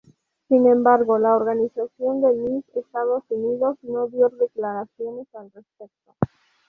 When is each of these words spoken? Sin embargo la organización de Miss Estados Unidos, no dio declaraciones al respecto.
Sin 0.47 0.65
embargo 0.65 1.19
la 1.19 1.35
organización 1.35 2.21
de 2.21 2.33
Miss 2.33 2.65
Estados 2.73 3.21
Unidos, 3.29 3.77
no 3.83 4.07
dio 4.07 4.29
declaraciones 4.29 5.27
al 5.35 5.51
respecto. 5.51 6.15